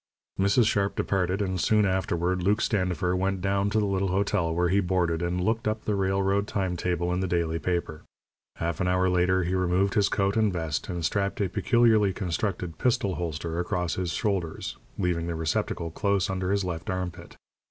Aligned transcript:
Mrs. 0.39 0.65
Sharp 0.65 0.95
departed, 0.95 1.43
and 1.43 1.61
soon 1.61 1.85
afterward 1.85 2.41
Luke 2.41 2.59
Standifer 2.59 3.15
went 3.15 3.39
down 3.39 3.69
to 3.69 3.77
the 3.77 3.85
little 3.85 4.07
hotel 4.07 4.51
where 4.51 4.69
he 4.69 4.79
boarded 4.79 5.21
and 5.21 5.39
looked 5.39 5.67
up 5.67 5.85
the 5.85 5.93
railroad 5.93 6.47
time 6.47 6.75
table 6.75 7.13
in 7.13 7.19
the 7.19 7.27
daily 7.27 7.59
paper. 7.59 8.01
Half 8.55 8.81
an 8.81 8.87
hour 8.87 9.11
later 9.11 9.43
he 9.43 9.53
removed 9.53 9.93
his 9.93 10.09
coat 10.09 10.35
and 10.35 10.51
vest, 10.51 10.89
and 10.89 11.05
strapped 11.05 11.39
a 11.39 11.47
peculiarly 11.49 12.13
constructed 12.13 12.79
pistol 12.79 13.13
holster 13.13 13.59
across 13.59 13.93
his 13.93 14.11
shoulders, 14.11 14.75
leaving 14.97 15.27
the 15.27 15.35
receptacle 15.35 15.91
close 15.91 16.31
under 16.31 16.49
his 16.49 16.63
left 16.65 16.89
armpit. 16.89 17.37